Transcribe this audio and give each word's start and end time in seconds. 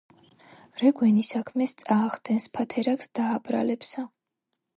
რეგვენი 0.83 1.25
საქმეს 1.27 1.75
წაახდენს, 1.81 2.49
ფათერაკს 2.57 3.13
დააბრალებსა 3.21 4.09